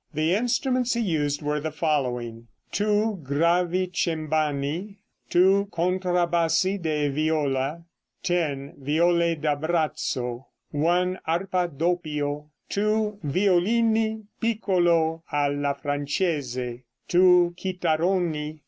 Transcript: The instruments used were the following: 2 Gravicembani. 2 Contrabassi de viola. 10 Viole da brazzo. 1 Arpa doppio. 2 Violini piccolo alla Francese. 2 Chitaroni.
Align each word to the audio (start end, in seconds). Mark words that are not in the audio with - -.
The 0.15 0.33
instruments 0.33 0.95
used 0.95 1.43
were 1.43 1.59
the 1.59 1.69
following: 1.69 2.47
2 2.71 3.19
Gravicembani. 3.21 4.97
2 5.29 5.67
Contrabassi 5.71 6.81
de 6.81 7.07
viola. 7.09 7.83
10 8.23 8.77
Viole 8.81 9.35
da 9.39 9.55
brazzo. 9.55 10.47
1 10.71 11.19
Arpa 11.27 11.67
doppio. 11.67 12.45
2 12.71 13.19
Violini 13.25 14.23
piccolo 14.39 15.21
alla 15.31 15.75
Francese. 15.75 16.81
2 17.07 17.51
Chitaroni. 17.55 18.57